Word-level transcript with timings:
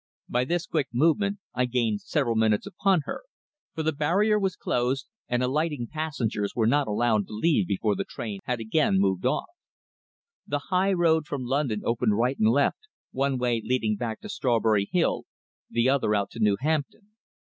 By 0.27 0.45
this 0.45 0.65
quick 0.65 0.87
movement 0.91 1.37
I 1.53 1.65
gained 1.65 2.01
several 2.01 2.35
minutes 2.35 2.65
upon 2.65 3.01
her, 3.03 3.21
for 3.75 3.83
the 3.83 3.91
barrier 3.91 4.39
was 4.39 4.55
closed, 4.55 5.05
and 5.27 5.43
alighting 5.43 5.87
passengers 5.91 6.55
were 6.55 6.65
not 6.65 6.87
allowed 6.87 7.27
to 7.27 7.33
leave 7.33 7.67
before 7.67 7.95
the 7.95 8.03
train 8.03 8.39
had 8.45 8.59
again 8.59 8.97
moved 8.97 9.27
off. 9.27 9.45
The 10.47 10.59
high 10.73 10.93
road 10.93 11.27
from 11.27 11.45
London 11.45 11.83
opened 11.85 12.17
right 12.17 12.39
and 12.39 12.49
left, 12.49 12.79
one 13.11 13.37
way 13.37 13.61
leading 13.63 13.95
back 13.95 14.21
to 14.21 14.29
Strawberry 14.29 14.89
Hill, 14.91 15.25
the 15.69 15.87
other 15.87 16.15
out 16.15 16.31
to 16.31 16.39
New 16.39 16.57
Hampton. 16.59 17.11